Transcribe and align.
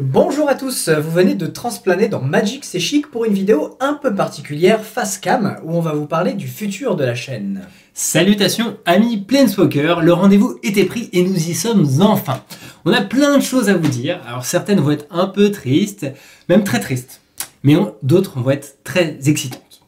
Bonjour 0.00 0.48
à 0.48 0.54
tous, 0.54 0.88
vous 0.90 1.10
venez 1.10 1.34
de 1.34 1.46
transplaner 1.46 2.06
dans 2.06 2.22
Magic 2.22 2.64
C'est 2.64 2.78
Chic 2.78 3.08
pour 3.08 3.24
une 3.24 3.34
vidéo 3.34 3.76
un 3.80 3.94
peu 3.94 4.14
particulière 4.14 4.84
face 4.84 5.18
cam 5.18 5.56
où 5.64 5.72
on 5.72 5.80
va 5.80 5.92
vous 5.92 6.06
parler 6.06 6.34
du 6.34 6.46
futur 6.46 6.94
de 6.94 7.02
la 7.02 7.16
chaîne. 7.16 7.62
Salutations 7.94 8.76
amis 8.84 9.16
Planeswalker, 9.16 9.96
le 10.02 10.12
rendez-vous 10.12 10.56
était 10.62 10.84
pris 10.84 11.10
et 11.12 11.24
nous 11.24 11.34
y 11.34 11.52
sommes 11.52 11.84
enfin. 12.00 12.44
On 12.84 12.92
a 12.92 13.00
plein 13.00 13.38
de 13.38 13.42
choses 13.42 13.68
à 13.68 13.76
vous 13.76 13.88
dire, 13.88 14.20
alors 14.28 14.44
certaines 14.44 14.78
vont 14.78 14.92
être 14.92 15.06
un 15.10 15.26
peu 15.26 15.50
tristes, 15.50 16.06
même 16.48 16.62
très 16.62 16.78
tristes, 16.78 17.20
mais 17.64 17.74
d'autres 18.04 18.38
vont 18.38 18.50
être 18.50 18.78
très 18.84 19.18
excitantes. 19.26 19.82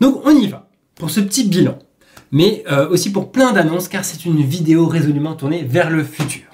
Donc 0.00 0.22
on 0.24 0.36
y 0.36 0.48
va 0.48 0.68
pour 0.96 1.10
ce 1.10 1.20
petit 1.20 1.44
bilan, 1.44 1.78
mais 2.32 2.64
euh, 2.68 2.88
aussi 2.88 3.12
pour 3.12 3.30
plein 3.30 3.52
d'annonces 3.52 3.86
car 3.86 4.04
c'est 4.04 4.24
une 4.24 4.42
vidéo 4.42 4.88
résolument 4.88 5.34
tournée 5.34 5.62
vers 5.62 5.88
le 5.88 6.02
futur. 6.02 6.51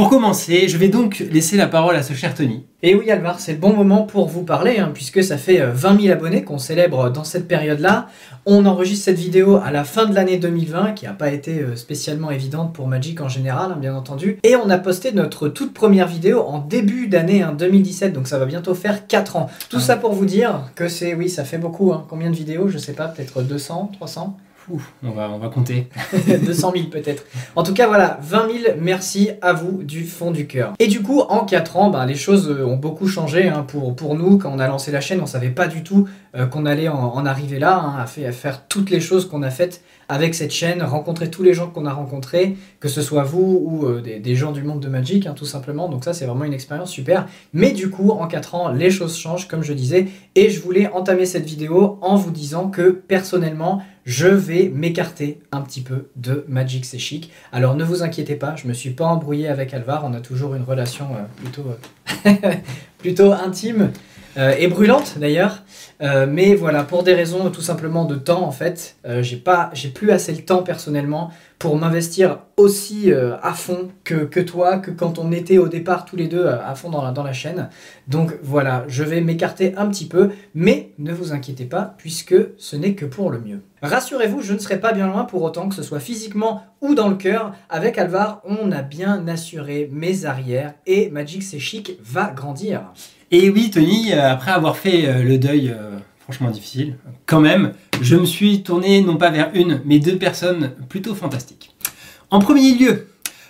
Pour 0.00 0.08
commencer, 0.08 0.66
je 0.66 0.78
vais 0.78 0.88
donc 0.88 1.18
laisser 1.30 1.58
la 1.58 1.66
parole 1.66 1.94
à 1.94 2.02
ce 2.02 2.14
cher 2.14 2.34
Tony. 2.34 2.64
Et 2.82 2.94
oui 2.94 3.10
Alvar, 3.10 3.38
c'est 3.38 3.52
le 3.52 3.58
bon 3.58 3.74
moment 3.74 4.04
pour 4.04 4.28
vous 4.28 4.44
parler, 4.44 4.78
hein, 4.78 4.92
puisque 4.94 5.22
ça 5.22 5.36
fait 5.36 5.58
20 5.58 5.94
euh, 5.94 6.00
000 6.00 6.12
abonnés 6.14 6.42
qu'on 6.42 6.56
célèbre 6.56 7.10
dans 7.10 7.22
cette 7.22 7.46
période-là. 7.46 8.06
On 8.46 8.64
enregistre 8.64 9.04
cette 9.04 9.18
vidéo 9.18 9.60
à 9.62 9.70
la 9.70 9.84
fin 9.84 10.06
de 10.06 10.14
l'année 10.14 10.38
2020, 10.38 10.92
qui 10.92 11.04
n'a 11.04 11.12
pas 11.12 11.30
été 11.30 11.58
euh, 11.58 11.76
spécialement 11.76 12.30
évidente 12.30 12.72
pour 12.72 12.88
Magic 12.88 13.20
en 13.20 13.28
général, 13.28 13.72
hein, 13.72 13.78
bien 13.78 13.94
entendu. 13.94 14.38
Et 14.42 14.56
on 14.56 14.70
a 14.70 14.78
posté 14.78 15.12
notre 15.12 15.48
toute 15.48 15.74
première 15.74 16.06
vidéo 16.06 16.44
en 16.48 16.60
début 16.60 17.06
d'année 17.06 17.44
2017, 17.58 18.08
hein, 18.08 18.12
donc 18.14 18.26
ça 18.26 18.38
va 18.38 18.46
bientôt 18.46 18.74
faire 18.74 19.06
4 19.06 19.36
ans. 19.36 19.50
Tout 19.68 19.76
ah. 19.80 19.80
ça 19.80 19.96
pour 19.98 20.14
vous 20.14 20.24
dire 20.24 20.70
que 20.76 20.88
c'est, 20.88 21.12
oui, 21.12 21.28
ça 21.28 21.44
fait 21.44 21.58
beaucoup. 21.58 21.92
Combien 22.08 22.30
de 22.30 22.36
vidéos? 22.36 22.68
Je 22.68 22.78
sais 22.78 22.94
pas, 22.94 23.08
peut-être 23.08 23.42
200, 23.42 23.90
300 23.92 24.34
on 25.02 25.10
va, 25.10 25.30
on 25.30 25.38
va 25.38 25.48
compter. 25.48 25.88
200 26.46 26.72
000 26.74 26.86
peut-être. 26.90 27.24
En 27.56 27.62
tout 27.62 27.74
cas, 27.74 27.86
voilà, 27.86 28.18
20 28.22 28.48
000 28.62 28.74
merci 28.78 29.30
à 29.42 29.52
vous 29.52 29.82
du 29.82 30.04
fond 30.04 30.30
du 30.30 30.46
cœur. 30.46 30.74
Et 30.78 30.86
du 30.86 31.02
coup, 31.02 31.20
en 31.20 31.44
4 31.44 31.76
ans, 31.76 31.90
ben, 31.90 32.06
les 32.06 32.14
choses 32.14 32.50
ont 32.50 32.76
beaucoup 32.76 33.08
changé 33.08 33.48
hein, 33.48 33.64
pour, 33.66 33.96
pour 33.96 34.14
nous. 34.14 34.38
Quand 34.38 34.52
on 34.54 34.58
a 34.58 34.68
lancé 34.68 34.90
la 34.90 35.00
chaîne, 35.00 35.20
on 35.20 35.26
savait 35.26 35.50
pas 35.50 35.66
du 35.66 35.82
tout 35.82 36.08
euh, 36.36 36.46
qu'on 36.46 36.64
allait 36.64 36.88
en, 36.88 37.26
arriver 37.26 37.58
là, 37.58 37.78
hein, 37.78 37.96
à, 37.98 38.06
faire 38.06 38.66
toutes 38.68 38.90
les 38.90 39.00
choses 39.00 39.28
qu'on 39.28 39.42
a 39.42 39.50
faites 39.50 39.82
avec 40.08 40.34
cette 40.34 40.52
chaîne, 40.52 40.82
rencontrer 40.82 41.30
tous 41.30 41.42
les 41.42 41.54
gens 41.54 41.68
qu'on 41.68 41.86
a 41.86 41.92
rencontrés, 41.92 42.56
que 42.80 42.88
ce 42.88 43.02
soit 43.02 43.22
vous 43.22 43.60
ou 43.64 43.86
euh, 43.86 44.00
des, 44.00 44.36
gens 44.36 44.52
du 44.52 44.62
monde 44.62 44.80
de 44.80 44.88
Magic, 44.88 45.26
hein, 45.26 45.34
tout 45.36 45.44
simplement. 45.44 45.88
Donc 45.88 46.04
ça, 46.04 46.12
c'est 46.12 46.26
vraiment 46.26 46.44
une 46.44 46.52
expérience 46.52 46.90
super. 46.90 47.26
Mais 47.52 47.72
du 47.72 47.90
coup, 47.90 48.10
en 48.10 48.26
4 48.26 48.54
ans, 48.54 48.68
les 48.70 48.90
choses 48.90 49.16
changent, 49.16 49.48
comme 49.48 49.62
je 49.62 49.72
disais. 49.72 50.06
Et 50.34 50.50
je 50.50 50.60
voulais 50.60 50.88
entamer 50.88 51.26
cette 51.26 51.46
vidéo 51.46 51.98
en 52.00 52.16
vous 52.16 52.30
disant 52.30 52.68
que 52.68 52.90
personnellement, 52.90 53.82
je 54.04 54.26
vais 54.26 54.68
m'écarter 54.74 55.40
un 55.52 55.60
petit 55.60 55.80
peu 55.80 56.08
de 56.16 56.44
Magic 56.48 56.84
C'est 56.84 56.98
Chic. 56.98 57.30
Alors 57.52 57.74
ne 57.74 57.84
vous 57.84 58.02
inquiétez 58.02 58.34
pas, 58.34 58.56
je 58.56 58.66
me 58.66 58.72
suis 58.72 58.90
pas 58.90 59.04
embrouillé 59.04 59.48
avec 59.48 59.74
Alvar, 59.74 60.04
on 60.04 60.14
a 60.14 60.20
toujours 60.20 60.54
une 60.54 60.62
relation 60.62 61.06
euh, 61.14 61.22
plutôt, 61.36 61.66
plutôt 62.98 63.32
intime. 63.32 63.90
Euh, 64.36 64.54
et 64.58 64.68
brûlante 64.68 65.18
d'ailleurs. 65.18 65.62
Euh, 66.02 66.26
mais 66.28 66.54
voilà, 66.54 66.84
pour 66.84 67.02
des 67.02 67.14
raisons 67.14 67.50
tout 67.50 67.60
simplement 67.60 68.04
de 68.04 68.14
temps 68.14 68.42
en 68.42 68.52
fait, 68.52 68.96
euh, 69.06 69.22
j'ai 69.22 69.36
pas, 69.36 69.70
j'ai 69.72 69.88
plus 69.88 70.10
assez 70.12 70.32
le 70.32 70.42
temps 70.42 70.62
personnellement 70.62 71.30
pour 71.60 71.76
m'investir 71.76 72.40
aussi 72.56 73.12
à 73.12 73.52
fond 73.52 73.90
que, 74.02 74.40
toi, 74.40 74.78
que 74.78 74.90
quand 74.90 75.18
on 75.18 75.30
était 75.30 75.58
au 75.58 75.68
départ 75.68 76.04
tous 76.04 76.16
les 76.16 76.26
deux 76.26 76.46
à 76.46 76.74
fond 76.74 76.90
dans 76.90 77.02
la, 77.02 77.12
dans 77.12 77.22
la 77.22 77.32
chaîne. 77.32 77.68
Donc 78.08 78.32
voilà, 78.42 78.84
je 78.88 79.04
vais 79.04 79.20
m'écarter 79.20 79.74
un 79.76 79.86
petit 79.86 80.06
peu, 80.06 80.30
mais 80.54 80.90
ne 80.98 81.12
vous 81.12 81.32
inquiétez 81.32 81.66
pas 81.66 81.94
puisque 81.98 82.34
ce 82.56 82.76
n'est 82.76 82.94
que 82.94 83.04
pour 83.04 83.30
le 83.30 83.40
mieux. 83.40 83.60
Rassurez-vous, 83.82 84.42
je 84.42 84.52
ne 84.52 84.58
serai 84.58 84.80
pas 84.80 84.92
bien 84.92 85.06
loin 85.06 85.24
pour 85.24 85.42
autant 85.42 85.68
que 85.68 85.74
ce 85.74 85.82
soit 85.82 86.00
physiquement 86.00 86.64
ou 86.80 86.94
dans 86.94 87.08
le 87.08 87.16
cœur. 87.16 87.54
Avec 87.68 87.96
Alvar, 87.98 88.42
on 88.44 88.72
a 88.72 88.82
bien 88.82 89.26
assuré 89.28 89.88
mes 89.92 90.26
arrières 90.26 90.74
et 90.86 91.10
Magic 91.10 91.42
C'est 91.42 91.58
Chic 91.58 91.98
va 92.02 92.30
grandir. 92.30 92.82
Et 93.30 93.48
oui, 93.48 93.70
Tony, 93.70 94.12
euh, 94.12 94.32
après 94.32 94.50
avoir 94.50 94.76
fait 94.76 95.06
euh, 95.06 95.22
le 95.22 95.38
deuil 95.38 95.70
euh, 95.70 95.98
franchement 96.30 96.50
difficile, 96.52 96.96
quand 97.26 97.40
même, 97.40 97.72
je 98.00 98.14
me 98.14 98.24
suis 98.24 98.62
tourné 98.62 99.00
non 99.00 99.16
pas 99.16 99.30
vers 99.30 99.50
une, 99.54 99.80
mais 99.84 99.98
deux 99.98 100.16
personnes 100.16 100.70
plutôt 100.88 101.16
fantastiques. 101.16 101.74
En 102.30 102.38
premier 102.38 102.72
lieu, 102.72 103.08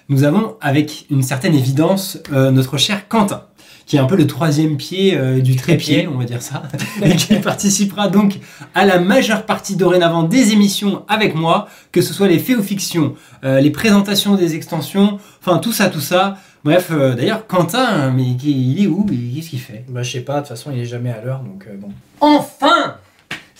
nous 0.08 0.24
avons 0.24 0.56
avec 0.62 1.04
une 1.10 1.22
certaine 1.22 1.54
évidence 1.54 2.18
notre 2.32 2.78
cher 2.78 3.06
Quentin 3.06 3.44
qui 3.84 3.96
est 3.96 3.98
un 3.98 4.06
peu 4.06 4.16
le 4.16 4.26
troisième 4.26 4.76
pied 4.76 5.18
du 5.42 5.56
trépied, 5.56 6.06
on 6.06 6.16
va 6.16 6.24
dire 6.24 6.40
ça, 6.40 6.62
et 7.02 7.16
qui 7.16 7.34
participera 7.34 8.08
donc 8.08 8.38
à 8.74 8.86
la 8.86 8.98
majeure 8.98 9.44
partie 9.44 9.76
dorénavant 9.76 10.22
des 10.22 10.52
émissions 10.52 11.04
avec 11.08 11.34
moi, 11.34 11.68
que 11.92 12.00
ce 12.00 12.14
soit 12.14 12.28
les 12.28 12.38
faits 12.38 12.56
ou 12.56 12.62
fictions, 12.62 13.14
les 13.42 13.70
présentations 13.70 14.36
des 14.36 14.54
extensions, 14.54 15.18
enfin 15.42 15.58
tout 15.58 15.72
ça, 15.72 15.90
tout 15.90 16.00
ça. 16.00 16.38
Bref, 16.62 16.88
euh, 16.90 17.14
d'ailleurs, 17.14 17.46
Quentin, 17.46 18.10
mais 18.10 18.22
il 18.22 18.82
est 18.82 18.86
où 18.86 19.06
Qu'est-ce 19.06 19.48
qu'il 19.48 19.60
fait? 19.60 19.84
Bah, 19.88 20.02
je 20.02 20.12
sais 20.12 20.20
pas, 20.20 20.34
de 20.34 20.38
toute 20.40 20.48
façon, 20.48 20.70
il 20.72 20.80
est 20.80 20.84
jamais 20.84 21.10
à 21.10 21.22
l'heure, 21.22 21.40
donc 21.40 21.66
euh, 21.66 21.74
bon. 21.76 21.88
Enfin 22.20 22.69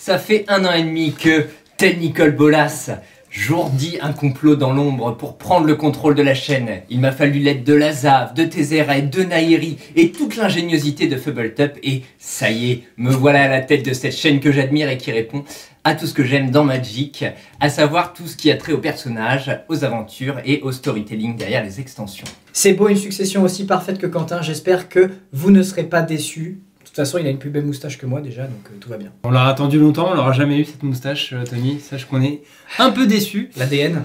Ça 0.02 0.16
fait 0.16 0.46
un 0.48 0.64
an 0.64 0.72
et 0.72 0.82
demi 0.82 1.12
que, 1.12 1.44
tel 1.76 1.98
Nicole 1.98 2.34
Bolas, 2.34 2.88
jourdit 3.28 3.98
un 4.00 4.14
complot 4.14 4.56
dans 4.56 4.72
l'ombre 4.72 5.14
pour 5.14 5.36
prendre 5.36 5.66
le 5.66 5.74
contrôle 5.74 6.14
de 6.14 6.22
la 6.22 6.32
chaîne. 6.32 6.80
Il 6.88 7.00
m'a 7.00 7.12
fallu 7.12 7.38
l'aide 7.38 7.64
de 7.64 7.74
Lazave, 7.74 8.32
de 8.32 8.44
Tézéra 8.44 8.98
de 9.02 9.22
Nairi 9.22 9.76
et 9.96 10.10
toute 10.10 10.38
l'ingéniosité 10.38 11.06
de 11.06 11.18
Fubbletop 11.18 11.72
et 11.82 12.00
ça 12.18 12.50
y 12.50 12.70
est, 12.70 12.82
me 12.96 13.10
voilà 13.10 13.42
à 13.42 13.48
la 13.48 13.60
tête 13.60 13.84
de 13.84 13.92
cette 13.92 14.16
chaîne 14.16 14.40
que 14.40 14.52
j'admire 14.52 14.88
et 14.88 14.96
qui 14.96 15.12
répond 15.12 15.44
à 15.84 15.94
tout 15.94 16.06
ce 16.06 16.14
que 16.14 16.24
j'aime 16.24 16.50
dans 16.50 16.64
Magic, 16.64 17.26
à 17.60 17.68
savoir 17.68 18.14
tout 18.14 18.26
ce 18.26 18.38
qui 18.38 18.50
a 18.50 18.56
trait 18.56 18.72
aux 18.72 18.78
personnages, 18.78 19.50
aux 19.68 19.84
aventures 19.84 20.40
et 20.46 20.62
au 20.62 20.72
storytelling 20.72 21.36
derrière 21.36 21.62
les 21.62 21.78
extensions. 21.78 22.26
C'est 22.54 22.72
beau, 22.72 22.88
une 22.88 22.96
succession 22.96 23.42
aussi 23.42 23.66
parfaite 23.66 23.98
que 23.98 24.06
Quentin. 24.06 24.40
J'espère 24.40 24.88
que 24.88 25.10
vous 25.34 25.50
ne 25.50 25.62
serez 25.62 25.84
pas 25.84 26.00
déçus. 26.00 26.60
De 27.00 27.04
toute 27.06 27.12
façon, 27.12 27.24
il 27.24 27.26
a 27.26 27.30
une 27.30 27.38
plus 27.38 27.48
belle 27.48 27.64
moustache 27.64 27.96
que 27.96 28.04
moi 28.04 28.20
déjà, 28.20 28.42
donc 28.42 28.60
euh, 28.66 28.76
tout 28.78 28.90
va 28.90 28.98
bien. 28.98 29.08
On 29.24 29.30
l'a 29.30 29.46
attendu 29.46 29.78
longtemps, 29.78 30.10
on 30.12 30.16
n'aura 30.16 30.32
jamais 30.32 30.58
eu 30.58 30.66
cette 30.66 30.82
moustache, 30.82 31.32
euh, 31.32 31.44
Tony. 31.48 31.80
Sache 31.80 32.04
qu'on 32.04 32.20
est 32.20 32.42
un 32.78 32.90
peu 32.90 33.06
déçus. 33.06 33.48
L'ADN. 33.56 34.04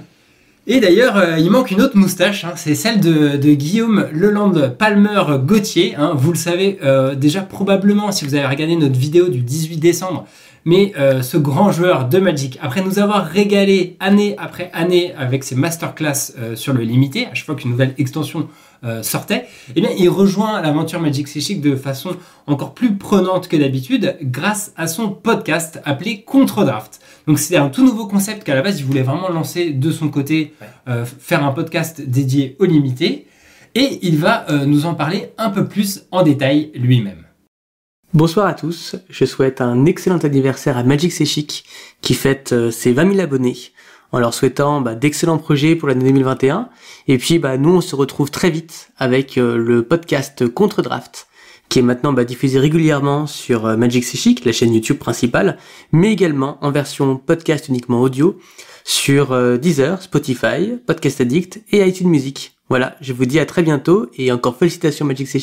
Et 0.66 0.80
d'ailleurs, 0.80 1.18
euh, 1.18 1.38
il 1.38 1.52
manque 1.52 1.72
une 1.72 1.82
autre 1.82 1.98
moustache, 1.98 2.46
hein. 2.46 2.54
c'est 2.56 2.74
celle 2.74 3.02
de, 3.02 3.36
Guillaume 3.54 4.08
Leland 4.14 4.54
Palmer 4.80 5.24
Gauthier. 5.44 5.94
Hein. 5.98 6.14
Vous 6.16 6.32
le 6.32 6.38
savez 6.38 6.80
déjà 7.18 7.42
probablement 7.42 8.14
si 8.14 8.24
vous 8.24 8.34
avez 8.34 8.48
regardé 8.48 8.78
notre 8.78 8.98
vidéo 8.98 9.28
du 9.28 9.42
18 9.42 9.76
décembre 9.76 10.26
mais 10.66 10.94
euh, 10.98 11.22
ce 11.22 11.38
grand 11.38 11.72
joueur 11.72 12.10
de 12.10 12.18
Magic, 12.18 12.58
après 12.62 12.84
nous 12.84 12.98
avoir 12.98 13.26
régalé 13.26 13.96
année 14.00 14.36
après 14.40 14.72
année 14.74 15.14
avec 15.16 15.44
ses 15.44 15.56
masterclass 15.56 16.34
euh, 16.38 16.56
sur 16.56 16.74
le 16.74 16.82
limité, 16.82 17.28
à 17.28 17.36
chaque 17.36 17.46
fois 17.46 17.56
qu'une 17.56 17.72
nouvelle 17.72 17.94
extension 18.00 18.50
euh, 18.84 19.04
sortait, 19.04 19.46
eh 19.76 19.82
bien, 19.82 19.92
il 19.98 20.10
rejoint 20.10 20.60
l'aventure 20.62 21.00
Magic 21.00 21.28
Psychic 21.28 21.62
de 21.62 21.76
façon 21.76 22.18
encore 22.48 22.74
plus 22.74 22.96
prenante 22.96 23.48
que 23.48 23.56
d'habitude 23.56 24.18
grâce 24.24 24.74
à 24.76 24.88
son 24.88 25.10
podcast 25.10 25.80
appelé 25.86 26.24
Contre-Draft. 26.24 27.00
Donc 27.28 27.38
c'est 27.38 27.58
un 27.58 27.70
tout 27.70 27.86
nouveau 27.86 28.08
concept 28.08 28.44
qu'à 28.44 28.56
la 28.56 28.64
base 28.64 28.80
il 28.80 28.86
voulait 28.86 29.04
vraiment 29.04 29.30
lancer 29.30 29.72
de 29.72 29.92
son 29.92 30.10
côté, 30.10 30.54
faire 31.20 31.44
un 31.44 31.52
podcast 31.52 32.02
dédié 32.02 32.56
au 32.60 32.66
limité, 32.66 33.26
et 33.74 34.00
il 34.04 34.18
va 34.18 34.46
nous 34.68 34.86
en 34.86 34.94
parler 34.94 35.32
un 35.40 35.50
peu 35.50 35.66
plus 35.66 36.04
en 36.12 36.22
détail 36.22 36.72
lui-même. 36.76 37.25
Bonsoir 38.16 38.48
à 38.48 38.54
tous, 38.54 38.96
je 39.10 39.26
souhaite 39.26 39.60
un 39.60 39.84
excellent 39.84 40.20
anniversaire 40.20 40.78
à 40.78 40.84
Magic 40.84 41.12
C'est 41.12 41.26
qui 41.26 42.14
fête 42.14 42.54
euh, 42.54 42.72
ses 42.72 42.94
20 42.94 43.12
000 43.12 43.20
abonnés 43.20 43.58
en 44.14 44.20
leur 44.20 44.34
souhaitant 44.34 44.80
bah, 44.80 44.96
d'excellents 44.96 45.38
projets 45.38 45.76
pour 45.76 45.90
l'année 45.90 46.06
2021. 46.06 46.70
Et 47.10 47.18
puis 47.18 47.40
bah, 47.40 47.58
nous 47.58 47.72
on 47.72 47.82
se 47.82 47.94
retrouve 47.94 48.32
très 48.32 48.50
vite 48.50 48.92
avec 48.98 49.38
euh, 49.38 49.58
le 49.58 49.84
podcast 49.84 50.48
Contre 50.48 50.82
Draft 50.82 51.28
qui 51.68 51.80
est 51.80 51.82
maintenant 51.82 52.14
bah, 52.14 52.24
diffusé 52.24 52.58
régulièrement 52.58 53.28
sur 53.28 53.66
euh, 53.66 53.76
Magic 53.76 54.06
C'est 54.06 54.46
la 54.46 54.54
chaîne 54.54 54.74
YouTube 54.74 54.98
principale, 54.98 55.58
mais 55.92 56.14
également 56.14 56.58
en 56.62 56.72
version 56.72 57.18
podcast 57.18 57.68
uniquement 57.68 58.00
audio 58.00 58.40
sur 58.86 59.36
Deezer, 59.60 60.02
Spotify, 60.02 60.78
Podcast 60.88 61.20
Addict 61.20 61.62
et 61.74 61.86
iTunes 61.86 62.08
Music. 62.08 62.56
Voilà, 62.70 62.96
je 63.02 63.12
vous 63.12 63.26
dis 63.26 63.40
à 63.42 63.46
très 63.46 63.62
bientôt 63.62 64.10
et 64.18 64.32
encore 64.32 64.56
félicitations 64.56 65.06
Magic 65.06 65.28
C'est 65.28 65.40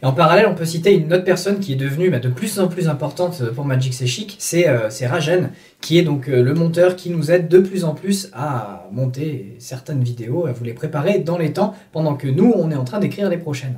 et 0.00 0.06
en 0.06 0.12
parallèle, 0.12 0.46
on 0.46 0.54
peut 0.54 0.64
citer 0.64 0.94
une 0.94 1.12
autre 1.12 1.24
personne 1.24 1.58
qui 1.58 1.72
est 1.72 1.76
devenue 1.76 2.08
bah, 2.08 2.20
de 2.20 2.28
plus 2.28 2.60
en 2.60 2.68
plus 2.68 2.88
importante 2.88 3.42
pour 3.50 3.64
Magic 3.64 3.92
C'est 3.92 4.06
Chic, 4.06 4.36
c'est 4.38 4.68
euh, 4.68 4.88
Rajen, 5.08 5.50
qui 5.80 5.98
est 5.98 6.02
donc 6.02 6.28
euh, 6.28 6.40
le 6.40 6.54
monteur 6.54 6.94
qui 6.94 7.10
nous 7.10 7.32
aide 7.32 7.48
de 7.48 7.58
plus 7.58 7.84
en 7.84 7.94
plus 7.94 8.30
à 8.32 8.86
monter 8.92 9.56
certaines 9.58 10.04
vidéos, 10.04 10.46
à 10.46 10.52
vous 10.52 10.62
les 10.62 10.72
préparer 10.72 11.18
dans 11.18 11.36
les 11.36 11.52
temps, 11.52 11.74
pendant 11.90 12.14
que 12.14 12.28
nous, 12.28 12.52
on 12.54 12.70
est 12.70 12.76
en 12.76 12.84
train 12.84 13.00
d'écrire 13.00 13.28
les 13.28 13.38
prochaines. 13.38 13.74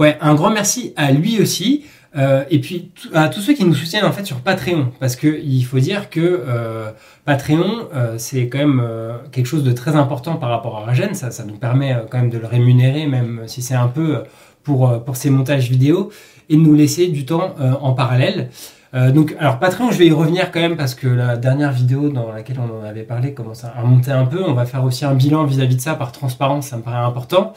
Ouais, 0.00 0.18
un 0.20 0.34
grand 0.34 0.50
merci 0.50 0.92
à 0.96 1.12
lui 1.12 1.40
aussi. 1.40 1.84
Euh, 2.16 2.42
et 2.50 2.58
puis 2.58 2.90
à 3.14 3.28
tous 3.28 3.40
ceux 3.40 3.52
qui 3.52 3.64
nous 3.64 3.74
soutiennent 3.74 4.06
en 4.06 4.12
fait 4.12 4.24
sur 4.24 4.40
Patreon, 4.40 4.90
parce 4.98 5.14
qu'il 5.14 5.64
faut 5.64 5.78
dire 5.78 6.10
que 6.10 6.42
Patreon 7.26 7.86
c'est 8.16 8.48
quand 8.48 8.58
même 8.58 8.82
quelque 9.30 9.46
chose 9.46 9.62
de 9.62 9.72
très 9.72 9.94
important 9.94 10.34
par 10.36 10.48
rapport 10.48 10.78
à 10.78 10.86
Rajen, 10.86 11.14
ça, 11.14 11.30
ça 11.30 11.44
nous 11.44 11.58
permet 11.58 11.94
quand 12.10 12.18
même 12.18 12.30
de 12.30 12.38
le 12.38 12.46
rémunérer, 12.46 13.06
même 13.06 13.42
si 13.46 13.60
c'est 13.60 13.74
un 13.74 13.88
peu 13.88 14.24
pour, 14.68 14.80
euh, 14.90 14.98
pour 14.98 15.16
ces 15.16 15.30
montages 15.30 15.70
vidéo 15.70 16.10
et 16.50 16.56
de 16.56 16.60
nous 16.60 16.74
laisser 16.74 17.08
du 17.08 17.24
temps 17.24 17.54
euh, 17.58 17.72
en 17.80 17.92
parallèle. 17.94 18.50
Euh, 18.94 19.10
donc, 19.10 19.34
alors 19.40 19.58
Patreon, 19.58 19.90
je 19.90 19.98
vais 19.98 20.06
y 20.06 20.12
revenir 20.12 20.50
quand 20.52 20.60
même 20.60 20.76
parce 20.76 20.94
que 20.94 21.06
la 21.08 21.36
dernière 21.38 21.72
vidéo 21.72 22.10
dans 22.10 22.30
laquelle 22.32 22.58
on 22.60 22.82
en 22.82 22.84
avait 22.86 23.02
parlé 23.02 23.32
commence 23.32 23.64
à 23.64 23.70
remonter 23.80 24.10
un 24.12 24.26
peu. 24.26 24.42
On 24.46 24.52
va 24.52 24.66
faire 24.66 24.84
aussi 24.84 25.04
un 25.06 25.14
bilan 25.14 25.44
vis-à-vis 25.44 25.76
de 25.76 25.80
ça 25.80 25.94
par 25.94 26.12
transparence, 26.12 26.68
ça 26.68 26.76
me 26.76 26.82
paraît 26.82 26.98
important. 27.12 27.54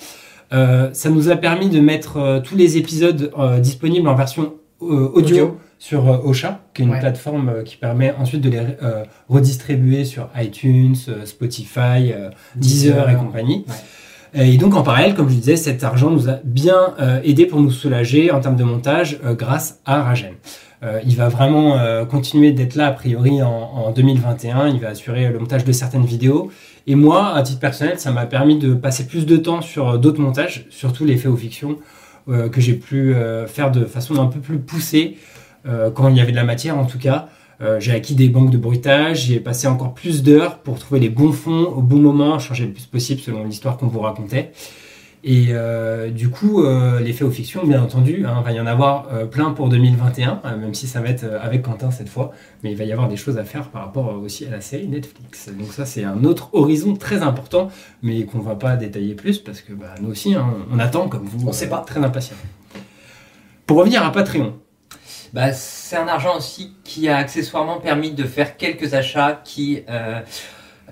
Euh, 0.54 0.90
ça 0.94 1.10
nous 1.10 1.30
a 1.30 1.36
permis 1.36 1.70
de 1.70 1.80
mettre 1.82 2.18
euh, 2.18 2.40
tous 2.40 2.56
les 2.56 2.78
épisodes 2.78 3.32
disponibles 3.60 4.08
en 4.08 4.16
version 4.16 4.54
audio, 4.80 5.10
Audio. 5.20 5.58
sur 5.80 6.02
Ocha, 6.26 6.60
qui 6.74 6.82
est 6.82 6.86
une 6.86 6.92
Ouais. 6.92 7.00
plateforme 7.00 7.64
qui 7.66 7.76
permet 7.76 8.14
ensuite 8.20 8.42
de 8.42 8.50
les 8.50 8.62
redistribuer 9.30 10.06
sur 10.06 10.28
iTunes, 10.38 10.96
Spotify, 11.26 12.14
Deezer 12.56 13.10
et 13.10 13.16
compagnie. 13.16 13.64
Et 14.34 14.58
donc 14.58 14.76
en 14.76 14.84
parallèle, 14.84 15.14
comme 15.14 15.30
je 15.30 15.36
disais, 15.36 15.58
cet 15.58 15.84
argent 15.84 16.10
nous 16.10 16.30
a 16.30 16.40
bien 16.44 16.94
euh, 17.00 17.20
aidé 17.24 17.46
pour 17.46 17.60
nous 17.60 17.72
soulager 17.72 18.32
en 18.32 18.40
termes 18.40 18.56
de 18.56 18.64
montage 18.64 19.20
euh, 19.26 19.34
grâce 19.34 19.80
à 19.86 20.02
Ragen. 20.04 20.34
Euh, 20.84 21.00
il 21.06 21.16
va 21.16 21.30
vraiment 21.30 21.78
euh, 21.78 22.06
continuer 22.06 22.52
d'être 22.54 22.76
là 22.76 22.88
a 22.88 22.92
priori 22.92 23.44
en, 23.44 23.50
en 23.50 23.92
2021. 23.92 24.70
Il 24.70 24.80
va 24.80 24.90
assurer 24.90 25.30
le 25.30 25.38
montage 25.38 25.64
de 25.64 25.72
certaines 25.72 26.06
vidéos. 26.06 26.50
Et 26.88 26.96
moi, 26.96 27.36
à 27.36 27.44
titre 27.44 27.60
personnel, 27.60 28.00
ça 28.00 28.12
m'a 28.12 28.26
permis 28.26 28.58
de 28.58 28.74
passer 28.74 29.06
plus 29.06 29.26
de 29.26 29.38
temps 29.38 29.62
sur 29.62 29.90
euh, 29.90 29.98
d'autres 29.98 30.22
montages, 30.22 30.66
surtout 30.70 31.06
les 31.06 31.18
faits 31.18 31.32
ou 31.32 31.38
fictions, 31.38 31.78
euh, 32.30 32.50
que 32.50 32.62
j'ai 32.62 32.74
pu 32.74 33.14
euh, 33.14 33.48
faire 33.48 33.72
de 33.72 33.86
façon 33.86 34.20
un 34.20 34.28
peu 34.28 34.40
plus 34.40 34.60
poussée 34.60 35.18
euh, 35.68 35.92
quand 35.92 36.08
il 36.10 36.18
y 36.18 36.22
avait 36.22 36.32
de 36.32 36.38
la 36.38 36.44
matière 36.44 36.78
en 36.78 36.86
tout 36.86 36.98
cas. 36.98 37.30
Euh, 37.62 37.80
j'ai 37.80 37.92
acquis 37.92 38.16
des 38.16 38.30
banques 38.30 38.50
de 38.50 38.58
bruitage, 38.58 39.26
j'ai 39.28 39.40
passé 39.40 39.68
encore 39.68 39.94
plus 39.94 40.24
d'heures 40.24 40.60
pour 40.60 40.80
trouver 40.80 41.00
les 41.00 41.10
bons 41.10 41.32
fonds 41.32 41.66
au 41.66 41.82
bon 41.82 41.98
moment, 41.98 42.40
changer 42.40 42.66
le 42.66 42.74
plus 42.74 42.86
possible 42.86 43.22
selon 43.22 43.44
l'histoire 43.44 43.78
qu'on 43.78 43.88
vous 43.88 44.00
racontait. 44.00 44.52
Et 45.24 45.50
euh, 45.52 46.10
du 46.10 46.30
coup, 46.30 46.64
euh, 46.64 47.00
les 47.00 47.14
faits 47.14 47.28
aux 47.28 47.32
fictions, 47.32 47.64
bien 47.64 47.82
entendu, 47.84 48.26
hein, 48.26 48.42
va 48.44 48.52
y 48.52 48.60
en 48.60 48.66
avoir 48.66 49.08
euh, 49.14 49.26
plein 49.26 49.52
pour 49.52 49.70
2021, 49.70 50.42
euh, 50.44 50.58
même 50.58 50.74
si 50.74 50.88
ça 50.88 51.00
va 51.00 51.10
être 51.10 51.26
avec 51.26 51.62
Quentin 51.62 51.92
cette 51.92 52.10
fois, 52.10 52.32
mais 52.64 52.72
il 52.72 52.78
va 52.78 52.86
y 52.86 52.92
avoir 52.92 53.08
des 53.08 53.18
choses 53.18 53.38
à 53.38 53.44
faire 53.44 53.70
par 53.70 53.86
rapport 53.86 54.16
aussi 54.16 54.48
à 54.48 54.50
la 54.50 54.62
série 54.62 54.88
Netflix. 54.88 55.50
Donc 55.56 55.74
ça, 55.74 55.86
c'est 55.86 56.04
un 56.04 56.24
autre 56.24 56.50
horizon 56.54 56.96
très 56.96 57.22
important, 57.22 57.70
mais 58.02 58.26
qu'on 58.26 58.40
va 58.40 58.56
pas 58.56 58.76
détailler 58.76 59.14
plus 59.14 59.38
parce 59.38 59.62
que 59.62 59.74
bah, 59.74 59.94
nous 60.02 60.10
aussi, 60.10 60.34
hein, 60.34 60.48
on 60.74 60.80
attend 60.80 61.08
comme 61.08 61.26
vous, 61.26 61.48
On 61.48 61.52
sait 61.52 61.70
pas. 61.70 61.84
très 61.86 62.04
impatients. 62.04 62.38
Pour 63.68 63.78
revenir 63.78 64.04
à 64.04 64.12
Patreon, 64.12 64.56
Bah, 65.34 65.54
c'est 65.54 65.96
un 65.96 66.08
argent 66.08 66.38
aussi 66.38 66.74
qui 66.84 67.08
a 67.08 67.18
accessoirement 67.18 67.80
permis 67.80 68.12
de 68.12 68.24
faire 68.26 68.58
quelques 68.58 68.94
achats 68.94 69.42
qui 69.46 69.84
euh, 69.90 70.20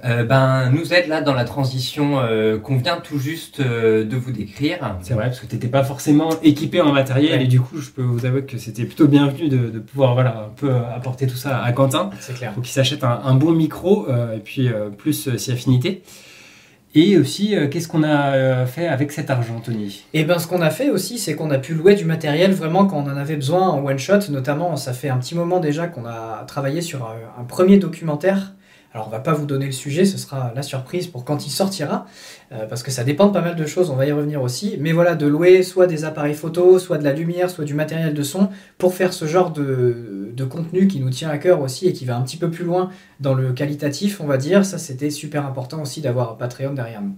euh, 0.06 0.24
ben, 0.24 0.70
nous 0.70 0.94
aident 0.94 1.10
là 1.10 1.22
dans 1.22 1.34
la 1.34 1.44
transition 1.44 2.20
euh, 2.22 2.58
qu'on 2.58 2.78
vient 2.78 3.02
tout 3.02 3.20
juste 3.20 3.60
euh, 3.60 4.06
de 4.06 4.16
vous 4.16 4.32
décrire. 4.32 4.96
C'est 5.02 5.14
vrai, 5.14 5.26
parce 5.26 5.42
que 5.42 5.46
tu 5.46 5.56
n'étais 5.56 5.68
pas 5.68 5.84
forcément 5.84 6.30
équipé 6.42 6.80
en 6.80 6.94
matériel 6.94 7.40
Ouais. 7.40 7.44
et 7.44 7.48
du 7.48 7.60
coup, 7.60 7.80
je 7.82 7.90
peux 7.90 8.02
vous 8.02 8.26
avouer 8.26 8.44
que 8.46 8.58
c'était 8.58 8.86
plutôt 8.86 9.10
bienvenu 9.10 9.50
de, 9.50 9.58
de 9.70 9.80
pouvoir 9.80 10.14
voilà, 10.14 10.46
un 10.48 10.54
peu 10.56 10.74
apporter 10.74 11.28
tout 11.28 11.36
ça 11.36 11.62
à 11.62 11.72
Quentin. 11.74 12.10
C'est 12.22 12.34
clair. 12.34 12.54
faut 12.56 12.62
qu'il 12.62 12.72
s'achète 12.72 13.04
un, 13.04 13.20
un 13.26 13.34
bon 13.36 13.52
micro 13.52 14.08
euh, 14.10 14.38
et 14.38 14.40
puis 14.40 14.70
euh, 14.70 14.90
plus 14.90 15.36
si 15.36 15.52
affinité. 15.52 16.02
Et 16.96 17.18
aussi, 17.18 17.56
euh, 17.56 17.68
qu'est-ce 17.68 17.88
qu'on 17.88 18.04
a 18.04 18.34
euh, 18.34 18.66
fait 18.66 18.88
avec 18.88 19.12
cet 19.12 19.30
argent, 19.30 19.60
Tony? 19.60 20.04
Et 20.14 20.24
ben 20.24 20.40
ce 20.40 20.48
qu'on 20.48 20.62
a 20.62 20.72
fait 20.72 20.90
aussi, 20.90 21.20
c'est 21.20 21.36
qu'on 21.36 21.52
a 21.52 21.60
pu 21.60 21.76
louer 21.76 21.94
du 21.94 22.06
matériel 22.06 22.52
vraiment 22.52 22.88
quand 22.88 22.98
on 22.98 23.10
en 23.10 23.18
avait 23.18 23.36
besoin 23.36 23.68
en 23.68 23.86
one 23.86 24.00
shot. 24.00 24.30
Notamment, 24.30 24.76
ça 24.76 24.94
fait 24.94 25.10
un 25.10 25.18
petit 25.18 25.36
moment 25.36 25.60
déjà 25.60 25.88
qu'on 25.88 26.06
a 26.06 26.44
travaillé 26.48 26.82
sur 26.82 27.04
un, 27.06 27.42
un 27.42 27.44
premier 27.44 27.78
documentaire. 27.78 28.54
Alors 28.94 29.08
on 29.08 29.12
va 29.12 29.20
pas 29.20 29.34
vous 29.34 29.46
donner 29.46 29.68
le 29.68 29.72
sujet, 29.72 30.04
ce 30.06 30.18
sera 30.18 30.52
la 30.56 30.64
surprise 30.64 31.08
pour 31.08 31.24
quand 31.24 31.46
il 31.46 31.52
sortira, 31.52 32.08
euh, 32.52 32.66
parce 32.66 32.82
que 32.82 32.90
ça 32.90 33.04
dépend 33.04 33.28
de 33.28 33.34
pas 33.34 33.42
mal 33.42 33.56
de 33.56 33.66
choses, 33.66 33.92
on 33.92 33.96
va 33.96 34.08
y 34.08 34.12
revenir 34.12 34.42
aussi. 34.42 34.78
Mais 34.80 34.92
voilà, 34.92 35.16
de 35.16 35.28
louer 35.28 35.62
soit 35.62 35.86
des 35.86 36.06
appareils 36.06 36.34
photo, 36.34 36.80
soit 36.80 36.98
de 36.98 37.04
la 37.04 37.14
lumière, 37.14 37.52
soit 37.52 37.66
du 37.66 37.76
matériel 37.76 38.14
de 38.16 38.24
son, 38.24 38.50
pour 38.80 38.96
faire 38.96 39.14
ce 39.14 39.26
genre 39.26 39.52
de, 39.52 40.32
de 40.34 40.44
contenu 40.44 40.88
qui 40.88 41.00
nous 41.00 41.12
tient 41.12 41.30
à 41.30 41.38
cœur 41.38 41.62
aussi 41.62 41.88
et 41.88 41.94
qui 41.94 42.06
va 42.06 42.18
un 42.18 42.22
petit 42.22 42.38
peu 42.38 42.50
plus 42.50 42.66
loin 42.66 42.90
dans 43.20 43.36
le 43.36 43.54
qualitatif, 43.54 44.22
on 44.22 44.26
va 44.26 44.38
dire. 44.38 44.66
Ça 44.66 44.80
c'était 44.80 45.12
super 45.12 45.46
important 45.46 45.82
aussi 45.82 46.02
d'avoir 46.02 46.38
Patreon 46.38 46.74
derrière 46.74 47.02
nous. 47.02 47.16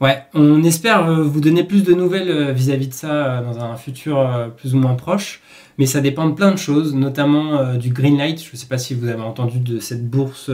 Ouais, 0.00 0.24
on 0.34 0.62
espère 0.62 1.08
euh, 1.08 1.22
vous 1.22 1.40
donner 1.40 1.64
plus 1.64 1.82
de 1.82 1.94
nouvelles 1.94 2.28
euh, 2.30 2.52
vis-à-vis 2.52 2.88
de 2.88 2.92
ça 2.92 3.38
euh, 3.38 3.42
dans 3.42 3.58
un 3.60 3.76
futur 3.76 4.52
plus 4.56 4.74
ou 4.74 4.78
moins 4.78 4.94
proche, 4.94 5.40
mais 5.78 5.86
ça 5.86 6.00
dépend 6.02 6.28
de 6.28 6.34
plein 6.34 6.50
de 6.50 6.58
choses, 6.58 6.94
notamment 6.94 7.74
du 7.76 7.90
Greenlight. 7.90 8.42
Je 8.42 8.50
ne 8.52 8.56
sais 8.56 8.66
pas 8.66 8.78
si 8.78 8.94
vous 8.94 9.08
avez 9.08 9.22
entendu 9.22 9.58
de 9.58 9.78
cette 9.78 10.08
bourse, 10.08 10.50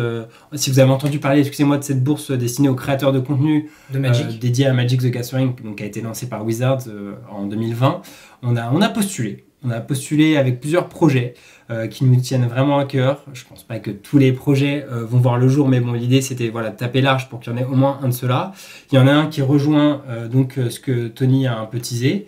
si 0.54 0.70
vous 0.70 0.78
avez 0.78 0.90
entendu 0.90 1.18
parler, 1.18 1.40
excusez-moi, 1.40 1.78
de 1.78 1.84
cette 1.84 2.02
bourse 2.02 2.30
destinée 2.30 2.68
aux 2.68 2.74
créateurs 2.74 3.12
de 3.12 3.20
contenu 3.20 3.70
De 3.92 3.98
Magic. 3.98 4.26
euh, 4.26 4.38
dédié 4.40 4.66
à 4.66 4.72
Magic 4.72 5.00
the 5.00 5.06
Gathering, 5.06 5.54
donc 5.62 5.76
qui 5.76 5.82
a 5.82 5.86
été 5.86 6.00
lancé 6.00 6.28
par 6.28 6.44
Wizards 6.44 6.88
euh, 6.88 7.14
en 7.30 7.46
2020. 7.46 8.02
On 8.42 8.56
a, 8.56 8.70
on 8.72 8.80
a 8.80 8.88
postulé. 8.88 9.44
On 9.64 9.70
a 9.70 9.80
postulé 9.80 10.36
avec 10.36 10.60
plusieurs 10.60 10.88
projets 10.88 11.34
euh, 11.70 11.86
qui 11.86 12.04
nous 12.04 12.20
tiennent 12.20 12.46
vraiment 12.46 12.78
à 12.78 12.84
cœur. 12.84 13.24
Je 13.32 13.44
pense 13.44 13.62
pas 13.62 13.78
que 13.78 13.90
tous 13.90 14.18
les 14.18 14.32
projets 14.32 14.84
euh, 14.90 15.04
vont 15.04 15.18
voir 15.18 15.38
le 15.38 15.48
jour, 15.48 15.68
mais 15.68 15.80
bon, 15.80 15.92
l'idée 15.92 16.20
c'était 16.20 16.48
voilà 16.48 16.70
de 16.70 16.76
taper 16.76 17.00
large 17.00 17.28
pour 17.28 17.40
qu'il 17.40 17.52
y 17.52 17.54
en 17.54 17.58
ait 17.58 17.64
au 17.64 17.76
moins 17.76 18.00
un 18.02 18.08
de 18.08 18.12
ceux-là. 18.12 18.52
Il 18.90 18.96
y 18.96 18.98
en 18.98 19.06
a 19.06 19.12
un 19.12 19.26
qui 19.26 19.40
rejoint 19.40 20.02
euh, 20.08 20.26
donc 20.26 20.58
ce 20.68 20.80
que 20.80 21.08
Tony 21.08 21.46
a 21.46 21.58
un 21.58 21.66
peu 21.66 21.78
teasé. 21.78 22.26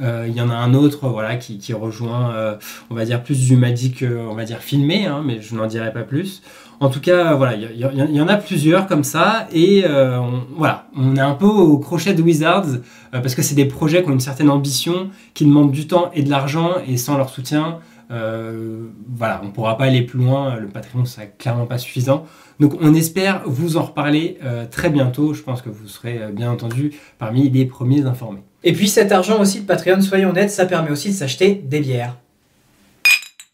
Euh, 0.00 0.26
il 0.28 0.34
y 0.34 0.40
en 0.40 0.50
a 0.50 0.54
un 0.54 0.74
autre 0.74 1.08
voilà 1.08 1.36
qui, 1.36 1.58
qui 1.58 1.72
rejoint 1.72 2.32
euh, 2.32 2.56
on 2.90 2.94
va 2.94 3.04
dire 3.04 3.22
plus 3.22 3.46
du 3.46 3.56
Magic 3.56 4.04
on 4.04 4.34
va 4.34 4.44
dire 4.44 4.58
filmé 4.58 5.06
hein, 5.06 5.22
mais 5.24 5.40
je 5.40 5.54
n'en 5.54 5.66
dirai 5.66 5.92
pas 5.92 6.02
plus. 6.02 6.42
En 6.80 6.90
tout 6.90 7.00
cas 7.00 7.34
voilà 7.34 7.54
il 7.56 7.76
y, 7.76 8.20
en 8.20 8.28
a 8.28 8.36
plusieurs 8.36 8.86
comme 8.86 9.02
ça 9.02 9.48
et 9.52 9.84
euh, 9.84 10.20
on, 10.20 10.44
voilà 10.56 10.86
on 10.96 11.16
est 11.16 11.20
un 11.20 11.34
peu 11.34 11.46
au 11.46 11.78
crochet 11.78 12.14
de 12.14 12.22
Wizards 12.22 12.68
euh, 13.14 13.20
parce 13.20 13.34
que 13.34 13.42
c'est 13.42 13.56
des 13.56 13.64
projets 13.64 14.04
qui 14.04 14.08
ont 14.08 14.12
une 14.12 14.20
certaine 14.20 14.48
ambition 14.48 15.10
qui 15.34 15.44
demandent 15.44 15.72
du 15.72 15.88
temps 15.88 16.12
et 16.14 16.22
de 16.22 16.30
l'argent 16.30 16.74
et 16.86 16.96
sans 16.96 17.16
leur 17.16 17.30
soutien 17.30 17.80
euh, 18.12 18.86
voilà 19.08 19.40
on 19.44 19.50
pourra 19.50 19.76
pas 19.76 19.86
aller 19.86 20.02
plus 20.02 20.20
loin 20.20 20.54
le 20.54 20.68
Patreon 20.68 21.04
ça 21.04 21.26
clairement 21.26 21.66
pas 21.66 21.78
suffisant. 21.78 22.26
Donc 22.60 22.74
on 22.80 22.94
espère 22.94 23.42
vous 23.44 23.76
en 23.76 23.82
reparler 23.82 24.38
euh, 24.44 24.64
très 24.70 24.88
bientôt. 24.88 25.34
Je 25.34 25.42
pense 25.42 25.62
que 25.62 25.68
vous 25.68 25.88
serez 25.88 26.20
bien 26.32 26.50
entendu 26.50 26.92
parmi 27.18 27.50
les 27.50 27.66
premiers 27.66 28.06
informés 28.06 28.42
Et 28.64 28.72
puis 28.72 28.88
cet 28.88 29.12
argent 29.12 29.40
aussi 29.40 29.60
de 29.60 29.66
Patreon, 29.66 30.00
soyons 30.02 30.30
honnêtes, 30.30 30.50
ça 30.50 30.66
permet 30.66 30.90
aussi 30.90 31.08
de 31.10 31.14
s'acheter 31.14 31.54
des 31.64 31.80
bières. 31.80 32.16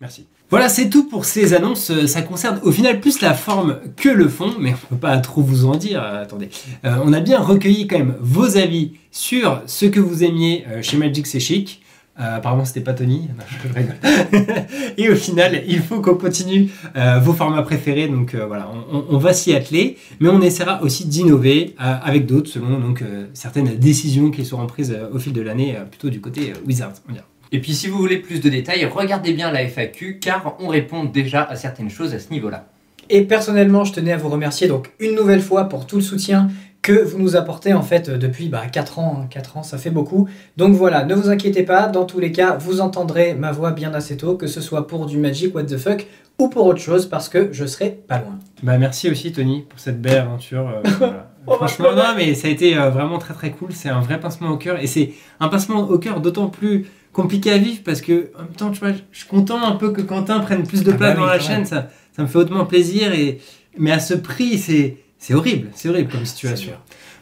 Merci. 0.01 0.27
Voilà, 0.51 0.69
c'est 0.69 0.89
tout 0.89 1.09
pour 1.09 1.25
ces 1.25 1.55
annonces. 1.55 1.91
Euh, 1.91 2.07
Ça 2.07 2.23
concerne 2.23 2.61
au 2.63 2.71
final 2.71 3.01
plus 3.01 3.21
la 3.21 3.35
forme 3.35 3.79
que 3.97 4.09
le 4.09 4.29
fond, 4.29 4.55
mais 4.59 4.73
on 4.73 4.95
peut 4.95 5.01
pas 5.01 5.17
trop 5.19 5.41
vous 5.43 5.65
en 5.67 5.75
dire. 5.77 6.03
Euh, 6.03 6.23
attendez, 6.23 6.49
Euh, 6.85 6.97
on 7.05 7.13
a 7.13 7.21
bien 7.21 7.41
recueilli 7.41 7.87
quand 7.87 7.99
même 7.99 8.15
vos 8.21 8.57
avis 8.57 8.93
sur 9.11 9.63
ce 9.67 9.87
que 9.87 10.01
vous 10.01 10.23
aimiez 10.23 10.65
chez 10.83 10.97
Magic 10.97 11.27
C'est 11.27 11.41
Chic. 11.41 11.83
Euh, 12.21 12.37
apparemment, 12.37 12.65
c'était 12.65 12.81
pas 12.81 12.95
Tony. 12.95 13.29
Non, 13.37 13.45
je 13.49 13.75
rigole. 13.75 13.97
Et 14.97 15.09
au 15.09 15.17
final, 15.17 15.65
il 15.67 15.81
faut 15.81 16.01
qu'on 16.01 16.15
continue 16.15 16.71
euh, 16.97 17.19
vos 17.19 17.33
formats 17.33 17.63
préférés. 17.63 18.07
Donc 18.07 18.35
euh, 18.35 18.47
voilà, 18.47 18.71
on, 18.91 19.19
va 19.19 19.33
s'y 19.33 19.53
atteler, 19.53 19.97
mais 20.21 20.29
on 20.29 20.41
essaiera 20.41 20.81
aussi 20.83 21.07
d'innover 21.07 21.75
euh, 21.81 21.95
avec 22.03 22.27
d'autres 22.27 22.49
selon 22.49 22.79
donc 22.79 23.03
euh, 23.03 23.27
certaines 23.35 23.77
décisions 23.79 24.31
qui 24.31 24.45
seront 24.45 24.67
prises 24.67 24.95
euh, 24.97 25.11
au 25.13 25.19
fil 25.19 25.33
de 25.33 25.41
l'année, 25.41 25.75
euh, 25.77 25.85
plutôt 25.85 26.09
du 26.09 26.21
côté 26.21 26.53
euh, 26.53 26.67
Wizards. 26.67 26.95
on. 27.09 27.15
Et 27.51 27.61
puis 27.61 27.75
si 27.75 27.89
vous 27.89 27.99
voulez 27.99 28.19
plus 28.19 28.41
de 28.41 28.49
détails, 28.49 28.85
regardez 28.85 29.33
bien 29.33 29.51
la 29.51 29.67
FAQ 29.69 30.19
car 30.21 30.57
on 30.61 30.69
répond 30.69 31.05
déjà 31.05 31.43
à 31.43 31.57
certaines 31.57 31.91
choses 31.91 32.15
à 32.15 32.19
ce 32.21 32.31
niveau-là. 32.31 32.69
Et 33.11 33.23
personnellement, 33.23 33.85
je 33.85 33.93
tenais 33.93 34.13
à 34.13 34.17
vous 34.17 34.29
remercier 34.29 34.67
donc 34.67 34.91
une 34.99 35.15
nouvelle 35.15 35.43
fois 35.43 35.65
pour 35.69 35.87
tout 35.87 35.97
le 35.97 36.03
soutien 36.03 36.49
que 36.85 36.93
vous 36.93 37.19
nous 37.19 37.35
apportez 37.35 37.73
en 37.75 37.83
fait 37.83 38.09
euh, 38.11 38.19
depuis 38.19 38.49
bah, 38.49 38.67
4 38.71 38.99
ans. 38.99 39.21
hein. 39.23 39.27
4 39.31 39.57
ans, 39.57 39.63
ça 39.63 39.79
fait 39.79 39.91
beaucoup. 39.91 40.29
Donc 40.57 40.75
voilà, 40.75 41.05
ne 41.05 41.15
vous 41.15 41.31
inquiétez 41.31 41.63
pas, 41.65 41.89
dans 41.89 42.05
tous 42.05 42.21
les 42.21 42.31
cas, 42.31 42.57
vous 42.57 42.81
entendrez 42.81 43.35
ma 43.35 43.53
voix 43.53 43.73
bien 43.73 43.93
assez 43.95 44.17
tôt, 44.17 44.37
que 44.37 44.47
ce 44.47 44.61
soit 44.61 44.87
pour 44.87 45.07
du 45.07 45.17
Magic 45.19 45.55
What 45.55 45.65
the 45.65 45.79
Fuck 45.79 46.07
ou 46.39 46.49
pour 46.49 46.67
autre 46.67 46.81
chose, 46.81 47.07
parce 47.07 47.29
que 47.29 47.49
je 47.53 47.65
serai 47.65 47.91
pas 47.91 48.19
loin. 48.19 48.39
Bah 48.63 48.77
merci 48.77 49.09
aussi 49.11 49.33
Tony 49.33 49.63
pour 49.69 49.79
cette 49.81 50.01
belle 50.03 50.19
aventure. 50.19 50.69
euh, 50.69 50.83
voilà. 50.99 51.31
Franchement, 51.47 51.95
non, 51.95 52.15
mais 52.17 52.35
ça 52.35 52.49
a 52.49 52.51
été 52.51 52.77
euh, 52.77 52.91
vraiment 52.91 53.19
très 53.19 53.35
très 53.35 53.51
cool. 53.51 53.71
C'est 53.73 53.89
un 53.89 54.01
vrai 54.01 54.21
pincement 54.21 54.51
au 54.51 54.57
cœur 54.57 54.79
et 54.79 54.87
c'est 54.87 55.13
un 55.41 55.49
pincement 55.49 55.81
au 55.89 55.99
cœur 55.99 56.21
d'autant 56.21 56.49
plus 56.49 56.87
compliqué 57.13 57.51
à 57.53 57.59
vivre 57.59 57.81
parce 57.85 58.01
que 58.01 58.31
en 58.39 58.43
même 58.43 58.53
temps, 58.57 58.71
tu 58.71 58.81
vois, 58.81 58.93
je 59.13 59.19
suis 59.19 59.29
content 59.29 59.63
un 59.63 59.77
peu 59.77 59.91
que 59.93 60.03
Quentin 60.03 60.41
prenne 60.41 60.65
plus 60.67 60.83
de 60.83 60.93
Ah 60.93 60.97
place 60.97 61.15
bah 61.15 61.21
dans 61.21 61.27
oui, 61.27 61.33
la 61.33 61.39
chaîne. 61.41 61.65
Ça, 61.65 61.89
ça 62.17 62.23
me 62.23 62.27
fait 62.27 62.39
hautement 62.39 62.65
plaisir 62.67 63.13
et 63.15 63.39
mais 63.79 63.91
à 63.93 64.01
ce 64.01 64.15
prix, 64.15 64.59
c'est 64.59 64.97
c'est 65.25 65.33
horrible, 65.33 65.71
c'est 65.75 65.89
horrible 65.89 66.13
comme 66.13 66.27
situation. 66.27 66.73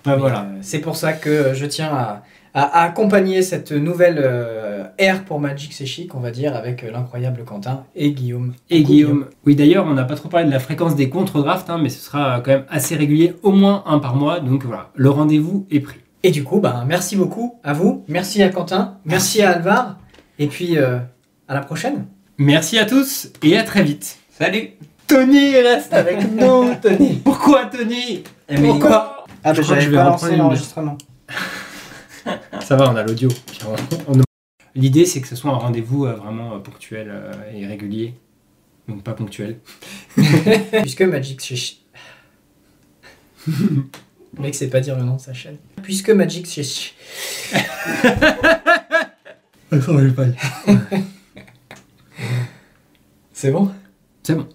voilà. 0.05 0.41
euh, 0.41 0.59
C'est 0.61 0.81
pour 0.81 0.97
ça 0.97 1.13
que 1.13 1.55
je 1.55 1.65
tiens 1.67 1.91
à, 1.93 2.25
accompagner 2.53 3.43
cette 3.43 3.71
nouvelle 3.71 4.21
euh, 4.21 4.85
ère 4.99 5.25
pour 5.25 5.39
Magic 5.39 5.73
C'est 5.73 5.87
Chic, 5.87 6.13
on 6.17 6.19
va 6.19 6.33
dire, 6.33 6.57
avec 6.57 6.83
euh, 6.83 6.91
l'incroyable 6.91 7.45
Quentin 7.45 7.85
et 7.95 8.11
Guillaume. 8.11 8.55
Et 8.71 8.81
Coucou, 8.83 8.93
Guillaume, 8.93 9.27
oui 9.47 9.55
d'ailleurs, 9.55 9.87
on 9.87 9.95
n'a 9.95 10.03
pas 10.03 10.17
trop 10.17 10.29
parlé 10.29 10.47
de 10.47 10.51
la 10.51 10.59
fréquence 10.59 10.97
des 10.97 11.09
contre-drafts, 11.09 11.71
hein, 11.71 11.79
mais 11.81 11.91
ce 11.91 12.01
sera 12.01 12.41
quand 12.45 12.51
même 12.51 12.65
assez 12.69 12.97
régulier, 12.97 13.37
au 13.45 13.53
moins 13.53 13.85
un 13.87 14.01
par 14.01 14.17
mois. 14.17 14.41
Donc 14.41 14.65
voilà, 14.65 14.91
le 14.97 15.09
rendez-vous 15.09 15.69
est 15.71 15.79
pris. 15.79 16.01
Et 16.25 16.33
du 16.33 16.43
coup, 16.43 16.59
ben, 16.59 16.85
merci 16.85 17.15
beaucoup 17.15 17.61
à 17.63 17.73
vous, 17.73 18.05
merci 18.09 18.43
à 18.43 18.49
Quentin, 18.49 18.99
merci 19.05 19.43
à 19.43 19.51
Alvar, 19.53 19.97
et 20.41 20.49
puis 20.49 20.77
euh, 20.77 20.99
à 21.47 21.55
la 21.55 21.61
prochaine. 21.61 22.07
Merci 22.37 22.81
à 22.81 22.85
tous 22.85 23.29
et 23.45 23.57
à 23.57 23.63
très 23.63 23.85
vite. 23.85 24.19
Salut 24.29 24.71
Tony 25.17 25.57
reste 25.57 25.93
avec 25.93 26.31
nous, 26.33 26.75
Tony. 26.81 27.21
Pourquoi 27.23 27.67
Tony? 27.67 28.25
Pourquoi? 28.57 29.27
Ah, 29.45 29.53
Je 29.53 29.61
crois 29.61 29.77
que 29.77 29.83
je 29.83 29.91
vais 29.91 30.01
reprendre 30.03 30.33
une- 30.33 30.39
l'enregistrement. 30.39 30.97
Ça 32.61 32.77
va, 32.77 32.91
on 32.91 32.97
a 32.97 33.03
l'audio. 33.03 33.29
On- 34.09 34.15
L'idée, 34.75 35.05
c'est 35.05 35.21
que 35.21 35.29
ce 35.29 35.37
soit 35.37 35.51
un 35.51 35.57
rendez-vous 35.59 36.07
euh, 36.07 36.15
vraiment 36.15 36.55
euh, 36.55 36.59
ponctuel 36.61 37.09
euh, 37.11 37.31
et 37.55 37.67
régulier. 37.67 38.15
Donc 38.89 39.03
pas 39.03 39.13
ponctuel. 39.13 39.59
Puisque 40.83 41.03
Magic 41.03 41.43
C'est. 41.43 41.85
Le 43.49 44.41
mec 44.41 44.55
sait 44.55 44.69
pas 44.71 44.81
dire 44.81 44.97
le 44.97 45.05
nom 45.05 45.17
de 45.17 45.21
sa 45.21 45.35
chaîne. 45.35 45.59
Puisque 45.83 46.09
Magic 46.09 46.47
Chichi. 46.49 46.95
C'est 53.33 53.51
bon? 53.51 53.71
C'est 54.23 54.35
bon. 54.37 54.49